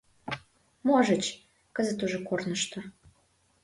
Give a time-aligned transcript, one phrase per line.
[0.87, 1.23] Можыч,
[1.75, 2.79] кызыт уже корнышто...